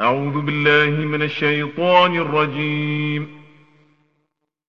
أعوذ 0.00 0.40
بالله 0.40 1.06
من 1.06 1.22
الشيطان 1.22 2.16
الرجيم. 2.16 3.28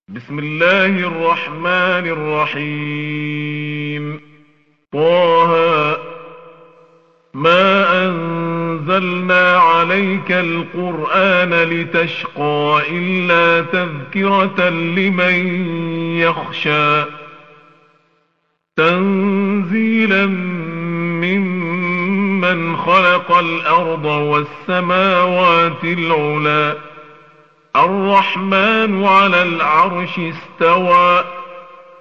بسم 0.08 0.40
الله 0.40 0.86
الرحمن 0.86 2.08
الرحيم. 2.48 4.20
طه 4.92 5.98
ما 7.34 8.06
أنزلنا 8.08 9.58
عليك 9.58 10.32
القرآن 10.32 11.54
لتشقى 11.54 12.82
إلا 12.90 13.62
تذكرة 13.62 14.70
لمن 14.70 15.68
يخشى. 16.20 17.04
تنزيلا 18.78 20.26
ممن 22.38 22.78
خلق 22.78 23.38
الأرض 23.38 24.06
والسماوات 24.06 25.84
العلا 25.84 26.78
الرحمن 27.76 29.06
على 29.06 29.44
العرش 29.44 30.20
استوى 30.20 31.24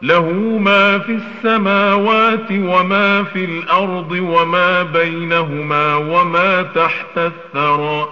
له 0.03 0.33
ما 0.59 0.99
في 0.99 1.13
السماوات 1.13 2.51
وما 2.51 3.23
في 3.23 3.45
الأرض 3.45 4.11
وما 4.11 4.83
بينهما 4.83 5.97
وما 5.97 6.63
تحت 6.63 7.19
الثرى 7.19 8.09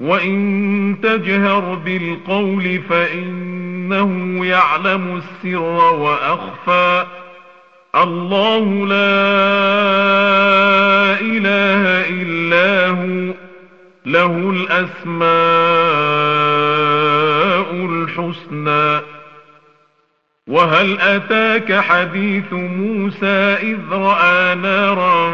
وإن 0.00 0.96
تجهر 1.02 1.74
بالقول 1.74 2.82
فإنه 2.88 4.46
يعلم 4.46 5.22
السر 5.22 5.94
وأخفى 5.94 7.06
الله 7.94 8.86
لا 8.86 9.22
إله 11.20 12.08
إلا 12.08 12.88
هو 12.88 13.34
له 14.06 14.50
الأسماء 14.50 15.22
الحسنى. 17.72 19.00
وهل 20.46 21.00
أتاك 21.00 21.80
حديث 21.80 22.52
موسى 22.52 23.56
إذ 23.62 23.78
رأى 23.92 24.54
نارا 24.54 25.32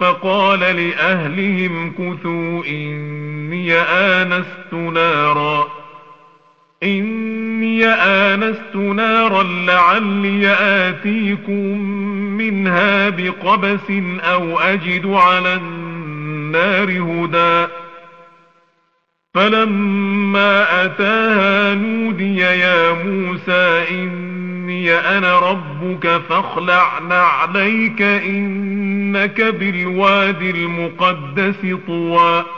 فقال 0.00 0.60
لأهلهم 0.60 1.92
كثوا 1.92 2.64
إني 2.66 3.74
آنست 3.78 4.72
نارا؟ 4.72 5.77
إني 6.82 7.86
آنست 7.86 8.76
نارا 8.76 9.42
لعلي 9.42 10.56
آتيكم 10.60 11.78
منها 12.38 13.08
بقبس 13.08 13.90
أو 14.20 14.58
أجد 14.58 15.06
على 15.06 15.54
النار 15.54 16.90
هدى. 16.90 17.72
فلما 19.34 20.84
أتاها 20.84 21.74
نودي 21.74 22.38
يا 22.38 22.92
موسى 22.92 23.84
إني 23.90 24.94
أنا 24.94 25.38
ربك 25.38 26.20
فاخلع 26.28 26.98
نعليك 26.98 28.02
إنك 28.02 29.40
بالواد 29.40 30.42
المقدس 30.42 31.76
طوى. 31.86 32.57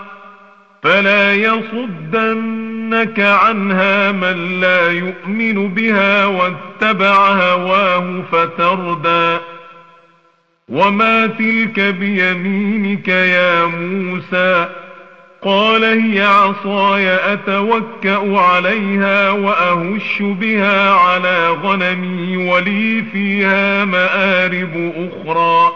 فلا 0.83 1.33
يصدنك 1.33 3.19
عنها 3.19 4.11
من 4.11 4.61
لا 4.61 4.91
يؤمن 4.91 5.73
بها 5.73 6.25
واتبع 6.25 7.27
هواه 7.27 8.23
فتردى. 8.31 9.37
وما 10.69 11.27
تلك 11.27 11.79
بيمينك 11.79 13.07
يا 13.07 13.65
موسى؟ 13.65 14.69
قال 15.41 15.83
هي 15.83 16.21
عصاي 16.21 17.33
أتوكأ 17.33 18.39
عليها 18.39 19.31
وأهش 19.31 20.21
بها 20.21 20.91
على 20.93 21.49
غنمي 21.49 22.37
ولي 22.37 23.03
فيها 23.13 23.85
مآرب 23.85 24.93
أخرى. 24.97 25.71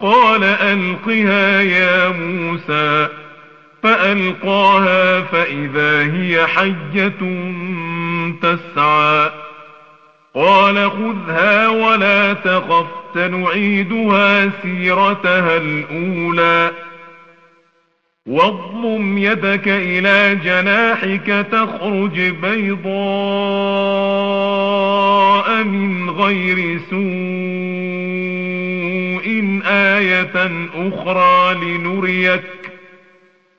قال 0.00 0.44
ألقها 0.44 1.60
يا 1.60 2.08
موسى. 2.08 3.08
فألقاها 3.84 5.20
فإذا 5.20 6.02
هي 6.14 6.46
حية 6.46 7.12
تسعى. 8.42 9.30
قال 10.34 10.90
خذها 10.90 11.68
ولا 11.68 12.32
تخف 12.32 12.86
سنعيدها 13.14 14.50
سيرتها 14.62 15.56
الأولى. 15.56 16.70
واضمم 18.26 19.18
يدك 19.18 19.68
إلى 19.68 20.34
جناحك 20.44 21.46
تخرج 21.52 22.20
بيضاء 22.20 22.84
من 25.64 26.10
غير 26.10 26.80
سوء 26.90 27.04
آية 29.66 30.50
أخرى 30.74 31.54
لنريك. 31.54 32.73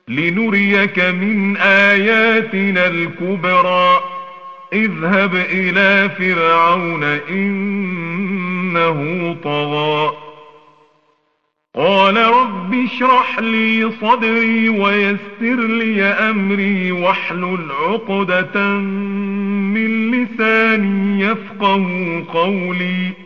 لنريك 0.08 0.98
من 0.98 1.56
آياتنا 1.56 2.86
الكبرى. 2.86 4.00
اذهب 4.72 5.34
إلى 5.34 6.10
فرعون 6.18 7.04
إنه 7.30 8.96
طغى. 9.44 10.12
قال 11.76 12.16
رب 12.16 12.74
اشرح 12.74 13.38
لي 13.38 13.90
صدري 14.00 14.68
ويسر 14.68 15.66
لي 15.66 16.02
أمري 16.02 16.92
واحلل 16.92 17.72
عقدة 17.72 18.66
من 19.74 20.10
لساني 20.10 21.20
يفقه 21.20 21.86
قولي. 22.32 23.25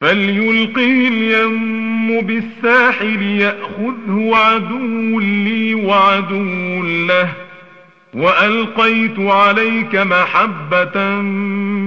فليلقه 0.00 1.08
اليم 1.08 2.20
بالساحل 2.20 3.22
يأخذه 3.22 4.30
عدو 4.36 5.20
لي 5.20 5.74
وعدو 5.74 6.82
له 6.82 7.32
وألقيت 8.14 9.18
عليك 9.18 9.94
محبة 9.94 11.20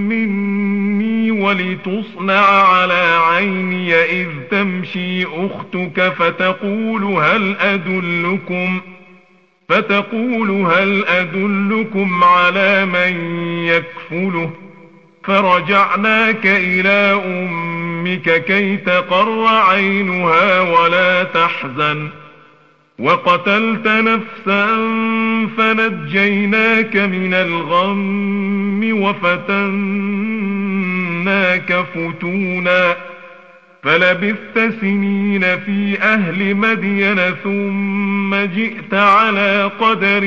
مني 0.09 1.31
ولتصنع 1.31 2.45
على 2.45 3.19
عيني 3.21 3.95
إذ 3.95 4.27
تمشي 4.51 5.25
أختك 5.25 6.13
فتقول 6.19 7.03
هل 7.03 7.55
أدلكم 7.59 8.81
فتقول 9.69 10.49
هل 10.49 11.05
أدلكم 11.07 12.23
على 12.23 12.85
من 12.85 13.15
يكفله؟ 13.65 14.51
فرجعناك 15.23 16.45
إلى 16.45 17.21
أمك 17.25 17.80
أمك 18.01 18.43
كي 18.45 18.77
تقر 18.77 19.47
عينها 19.47 20.59
ولا 20.59 21.23
تحزن. 21.23 22.09
وقتلت 22.99 23.87
نفسا 23.87 24.67
فنجيناك 25.57 26.95
من 26.95 27.33
الغم 27.33 29.01
وفتناك 29.01 29.45
فتونا. 31.95 32.95
فلبثت 33.83 34.73
سنين 34.81 35.41
في 35.41 35.97
أهل 36.01 36.55
مدين 36.55 37.35
ثم 37.43 38.35
جئت 38.35 38.93
على 38.93 39.71
قدر 39.79 40.23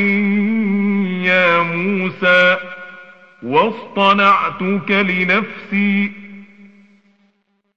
يا 1.26 1.58
موسى. 1.62 2.56
واصطنعتك 3.42 4.90
لنفسي 4.90 6.23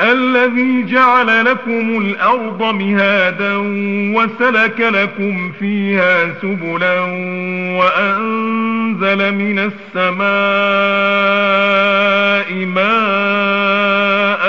الذي 0.00 0.84
جعل 0.86 1.44
لكم 1.44 1.98
الأرض 1.98 2.62
مهادا 2.62 3.56
وسلك 4.16 4.80
لكم 4.80 5.52
فيها 5.52 6.34
سبلا 6.42 7.00
وأنزل 7.78 9.34
من 9.34 9.58
السماء 9.58 10.24
ماء 12.66 14.44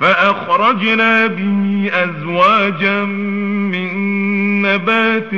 فأخرجنا 0.00 1.26
به 1.26 1.90
أزواجا 1.94 3.04
من 3.04 3.92
نبات 4.62 5.30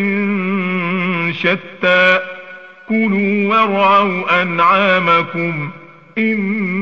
شتى. 1.34 2.20
كلوا 2.88 3.48
وارعوا 3.48 4.42
أنعامكم 4.42 5.70
إن 6.18 6.81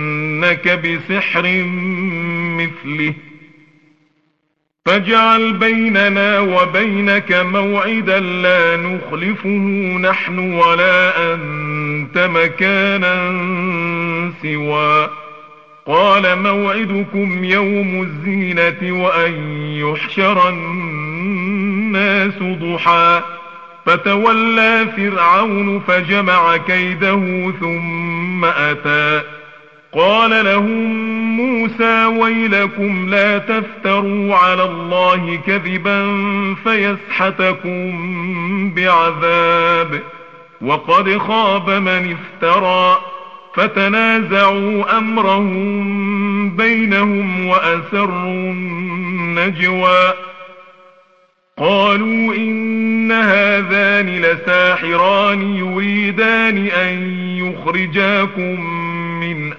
فلنأتينك 0.00 0.68
بسحر 0.68 1.64
مثله. 2.58 3.14
فاجعل 4.86 5.52
بيننا 5.52 6.40
وبينك 6.40 7.32
موعدا 7.32 8.20
لا 8.20 8.76
نخلفه 8.76 9.58
نحن 10.00 10.38
ولا 10.38 11.34
أنت 11.34 12.18
مكانا 12.18 13.32
سوى 14.42 15.10
قال 15.86 16.38
موعدكم 16.38 17.44
يوم 17.44 18.02
الزينة 18.02 19.02
وأن 19.02 19.32
يحشر 19.76 20.48
الناس 20.48 22.38
ضحى. 22.42 23.22
فتولى 23.86 24.86
فرعون 24.96 25.80
فجمع 25.80 26.56
كيده 26.56 27.52
ثم 27.60 28.44
أتى. 28.44 29.39
قال 29.92 30.44
لهم 30.44 31.10
موسى 31.36 32.04
ويلكم 32.04 33.08
لا 33.08 33.38
تفتروا 33.38 34.34
على 34.34 34.64
الله 34.64 35.40
كذبا 35.46 36.06
فيسحتكم 36.64 37.90
بعذاب 38.74 40.00
وقد 40.62 41.18
خاب 41.18 41.70
من 41.70 42.16
افترى 42.16 42.98
فتنازعوا 43.54 44.98
أمرهم 44.98 46.56
بينهم 46.56 47.46
وأسروا 47.46 48.52
النجوى 48.52 50.12
قالوا 51.58 52.34
إن 52.34 53.12
هذان 53.12 54.06
لساحران 54.06 55.56
يريدان 55.56 56.66
أن 56.66 56.98
يخرجاكم 57.36 58.79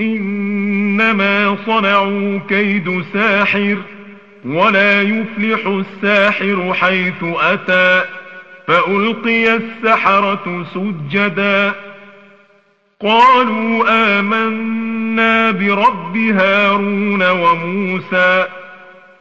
إنما 0.00 1.56
صنعوا 1.66 2.38
كيد 2.48 3.04
ساحر 3.12 3.76
ولا 4.44 5.02
يفلح 5.02 5.66
الساحر 5.66 6.74
حيث 6.74 7.22
أتى 7.22 8.04
فألقي 8.66 9.56
السحرة 9.56 10.66
سجدا 10.74 11.72
قالوا 13.00 13.84
آمنا 14.18 15.50
برب 15.50 16.16
هارون 16.16 17.30
وموسى 17.30 18.46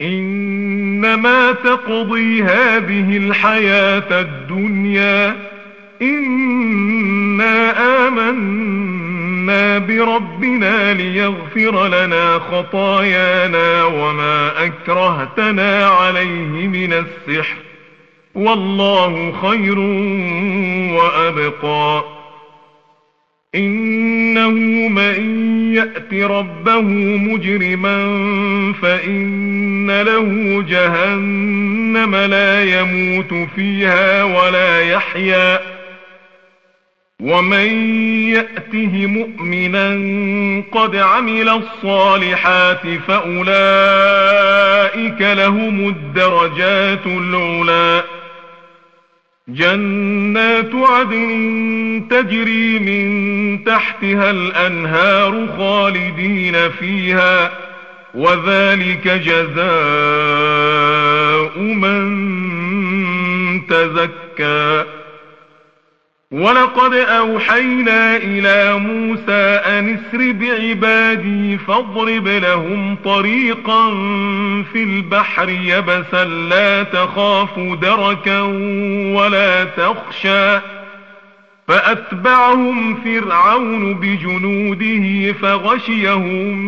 إنما 0.00 1.52
تقضي 1.52 2.42
هذه 2.42 3.16
الحياة 3.16 4.20
الدنيا. 4.20 5.36
إنا 6.02 7.74
آمنا 8.08 9.78
بربنا 9.78 10.94
ليغفر 10.94 11.88
لنا 11.88 12.38
خطايانا 12.38 13.84
وما 13.84 14.64
أكرهتنا 14.64 15.86
عليه 15.86 16.68
من 16.68 16.92
السحر. 16.92 17.56
والله 18.34 19.32
خير 19.42 19.78
وأبقى. 20.98 22.04
إنه 24.36 24.88
من 24.88 25.74
يأت 25.74 26.14
ربه 26.14 26.82
مجرما 27.16 27.96
فإن 28.82 30.02
له 30.02 30.62
جهنم 30.68 32.16
لا 32.16 32.64
يموت 32.80 33.48
فيها 33.56 34.24
ولا 34.24 34.80
يحيا. 34.80 35.60
ومن 37.20 37.68
يأته 38.30 39.06
مؤمنا 39.06 39.94
قد 40.72 40.96
عمل 40.96 41.48
الصالحات 41.48 42.86
فأولئك 43.08 43.54
لهم 45.20 45.88
الدرجات 45.88 47.06
العلي 47.06 48.13
جنات 49.48 50.74
عدن 50.74 52.06
تجري 52.10 52.78
من 52.78 53.64
تحتها 53.64 54.30
الأنهار 54.30 55.46
خالدين 55.58 56.70
فيها 56.70 57.50
وذلك 58.14 59.08
جزاء 59.08 59.64
من 61.58 62.24
تزكى. 63.66 64.84
ولقد 66.30 66.94
أوحينا 66.94 68.16
إلى 68.16 68.78
موسى 68.78 69.60
أن 69.66 69.94
اسر 69.94 70.32
بعبادي 70.32 71.58
فاضرب 71.58 72.28
لهم 72.28 72.96
طريقا 73.04 73.90
في 74.72 74.82
البحر 74.82 75.48
يبسا 75.48 76.24
لا 76.24 76.82
تخاف 76.82 77.58
دركا 77.58 78.40
ولا 79.14 79.64
تخشى. 79.64 80.60
فأتبعهم 81.68 82.94
فرعون 82.94 83.94
بجنوده 83.94 85.32
فغشيهم 85.32 86.58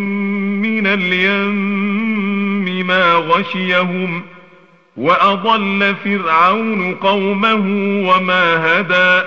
من 0.63 0.87
اليم 0.87 2.87
ما 2.87 3.15
غشيهم. 3.15 4.23
وأضل 4.97 5.95
فرعون 6.05 6.95
قومه 6.95 7.65
وما 8.11 8.67
هدى. 8.67 9.27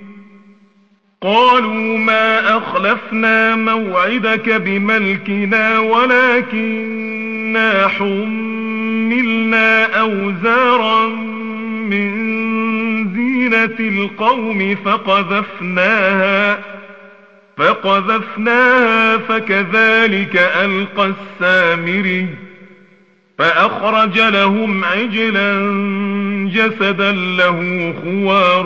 قالوا 1.21 1.97
ما 1.97 2.57
أخلفنا 2.57 3.55
موعدك 3.55 4.49
بملكنا 4.49 5.79
ولكننا 5.79 7.07
حملنا 7.87 9.85
أوزارا 9.99 11.07
من 11.87 12.31
زين 13.13 13.31
زينة 13.51 13.79
القوم 13.79 14.75
فقذفناها 14.85 16.59
فقذفناها 17.57 19.17
فكذلك 19.17 20.37
ألقى 20.37 21.13
السامري 21.13 22.27
فأخرج 23.37 24.19
لهم 24.19 24.83
عجلا 24.83 25.53
جسدا 26.53 27.11
له 27.11 27.93
خوار 28.03 28.65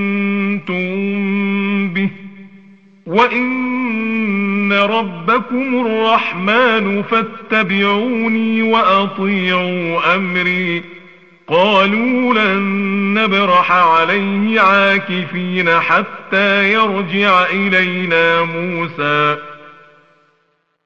فتنتم 0.59 1.93
به 1.93 2.09
وإن 3.05 4.73
ربكم 4.73 5.85
الرحمن 5.85 7.03
فاتبعوني 7.03 8.61
وأطيعوا 8.61 10.15
أمري 10.15 10.83
قالوا 11.47 12.33
لن 12.33 12.61
نبرح 13.13 13.71
عليه 13.71 14.61
عاكفين 14.61 15.69
حتى 15.69 16.73
يرجع 16.73 17.45
إلينا 17.45 18.41
موسى 18.43 19.37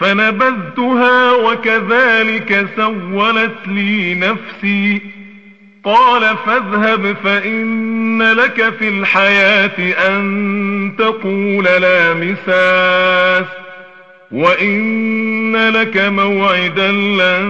فنبذتها 0.00 1.32
وكذلك 1.32 2.66
سولت 2.76 3.56
لي 3.66 4.14
نفسي. 4.14 5.00
قال 5.84 6.36
فاذهب 6.46 7.16
فإن 7.24 8.22
لك 8.22 8.74
في 8.78 8.88
الحياة 8.88 10.08
أن 10.08 10.94
تقول 10.98 11.64
لا 11.64 12.14
مساس 12.14 13.46
وإن 14.32 15.56
لك 15.68 15.96
موعدا 15.96 16.92
لن 16.92 17.44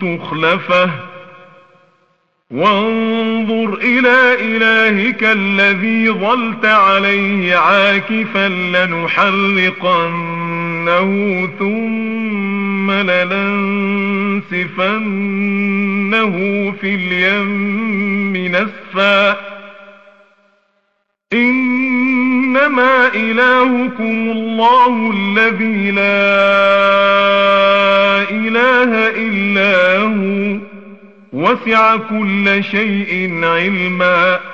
تخلفه. 0.00 0.90
وانظر 2.50 3.74
إلى 3.74 4.34
إلهك 4.40 5.24
الذي 5.24 6.10
ظلت 6.10 6.64
عليه 6.64 7.56
عاكفا 7.56 8.48
لنحلقنه 10.84 11.48
ثم 11.58 12.90
لننسفنه 12.90 14.74
في 16.80 16.94
اليم 16.94 18.36
نسفا 18.36 19.36
إنما 21.32 23.06
إلهكم 23.14 24.30
الله 24.30 25.12
الذي 25.16 25.90
لا 25.90 26.34
إله 28.30 29.08
إلا 29.08 29.98
هو 29.98 30.58
وسع 31.32 31.96
كل 31.96 32.64
شيء 32.64 33.40
علما 33.44 34.53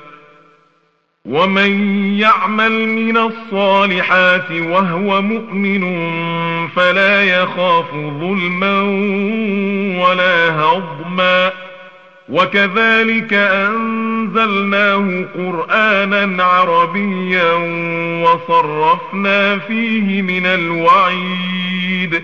ومن 1.25 1.99
يعمل 2.19 2.87
من 2.87 3.17
الصالحات 3.17 4.51
وهو 4.51 5.21
مؤمن 5.21 5.81
فلا 6.67 7.23
يخاف 7.23 7.91
ظلما 7.93 8.81
ولا 10.05 10.49
هضما 10.49 11.51
وكذلك 12.29 13.33
أنزلناه 13.33 15.25
قرآنا 15.35 16.43
عربيا 16.43 17.53
وصرفنا 18.23 19.57
فيه 19.57 20.21
من 20.21 20.45
الوعيد 20.45 22.23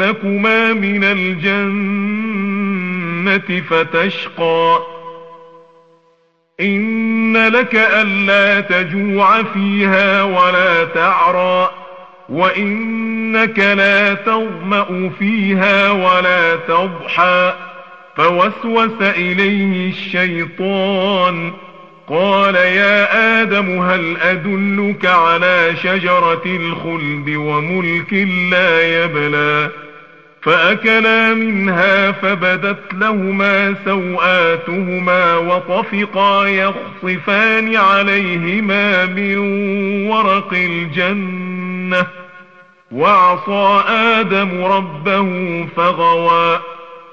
يخرجنكما 0.00 0.72
من 0.72 1.04
الجنة 1.04 2.12
فتشقى. 3.70 4.78
إن 6.60 7.46
لك 7.46 7.74
ألا 7.74 8.60
تجوع 8.60 9.42
فيها 9.42 10.22
ولا 10.22 10.84
تعرى 10.84 11.70
وإنك 12.28 13.58
لا 13.58 14.14
تظمأ 14.14 15.10
فيها 15.18 15.90
ولا 15.90 16.56
تضحى. 16.56 17.54
فوسوس 18.16 19.02
إليه 19.02 19.90
الشيطان. 19.90 21.52
قال 22.08 22.54
يا 22.54 23.42
آدم 23.42 23.80
هل 23.80 24.16
أدلك 24.22 25.06
على 25.06 25.72
شجرة 25.82 26.42
الخلد 26.46 27.28
وملك 27.28 28.12
لا 28.50 29.04
يبلى؟ 29.04 29.68
فأكلا 30.42 31.34
منها 31.34 32.12
فبدت 32.12 32.94
لهما 32.94 33.74
سوآتهما 33.84 35.36
وطفقا 35.36 36.46
يخصفان 36.46 37.76
عليهما 37.76 39.06
من 39.06 39.38
ورق 40.10 40.52
الجنة. 40.52 42.06
وعصى 42.92 43.84
آدم 43.88 44.64
ربه 44.64 45.66
فغوى. 45.76 46.71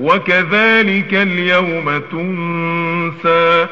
وكذلك 0.00 1.14
اليوم 1.14 1.98
تنسى 2.12 3.66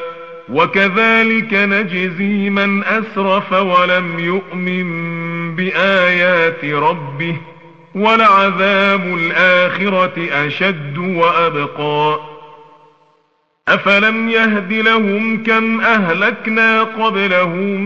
وكذلك 0.49 1.53
نجزي 1.53 2.49
من 2.49 2.83
أسرف 2.83 3.53
ولم 3.53 4.19
يؤمن 4.19 5.55
بآيات 5.55 6.65
ربه 6.65 7.35
ولعذاب 7.95 9.17
الآخرة 9.17 10.27
أشد 10.31 10.97
وأبقى. 10.97 12.19
أفلم 13.67 14.29
يهد 14.29 14.73
لهم 14.73 15.43
كم 15.43 15.81
أهلكنا 15.81 16.83
قبلهم 16.83 17.81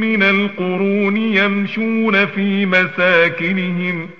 من 0.00 0.22
القرون 0.22 1.16
يمشون 1.16 2.26
في 2.26 2.66
مساكنهم 2.66 4.08
ۖ 4.16 4.19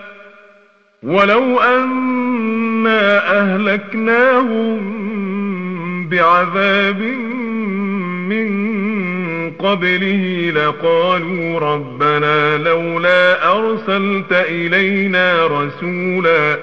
ولو 1.03 1.59
أنا 1.59 3.31
أهلكناهم 3.39 4.79
بعذاب 6.09 7.01
من 8.29 8.71
قبله 9.51 10.51
لقالوا 10.55 11.59
ربنا 11.59 12.57
لولا 12.57 13.51
أرسلت 13.51 14.31
إلينا 14.31 15.47
رسولا 15.47 16.57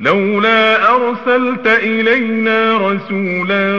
لولا 0.00 0.90
أرسلت 0.94 1.66
إلينا 1.66 2.78
رسولا 2.78 3.78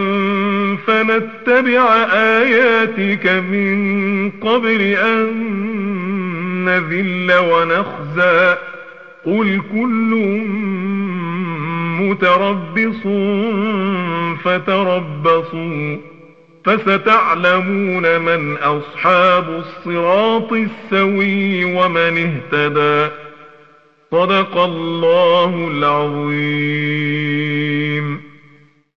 فنتبع 0.87 1.95
آياتك 2.13 3.27
من 3.27 4.31
قبل 4.31 4.81
أن 4.81 5.29
نذل 6.65 7.33
ونخزى 7.37 8.57
قل 9.25 9.61
كل 9.71 10.11
متربص 12.01 13.03
فتربصوا 14.43 15.97
فستعلمون 16.65 18.21
من 18.21 18.57
أصحاب 18.57 19.49
الصراط 19.49 20.53
السوي 20.53 21.65
ومن 21.65 22.17
اهتدى 22.53 23.11
صدق 24.11 24.57
الله 24.57 25.67
العظيم 25.71 27.29